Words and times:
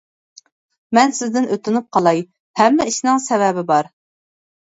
مەن 0.97 1.11
سىزدىن 1.17 1.45
ئۆتۈنۈپ 1.55 1.85
قالاي، 1.97 2.23
ھەممە 2.61 2.89
ئىشنىڭ 2.93 3.23
سەۋەبى 3.27 3.67
بار. 3.73 3.93